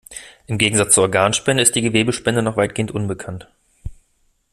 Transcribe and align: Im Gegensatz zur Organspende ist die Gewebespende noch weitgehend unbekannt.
Im 0.47 0.57
Gegensatz 0.57 0.95
zur 0.95 1.03
Organspende 1.03 1.61
ist 1.61 1.75
die 1.75 1.81
Gewebespende 1.83 2.41
noch 2.41 2.57
weitgehend 2.57 2.89
unbekannt. 2.89 3.47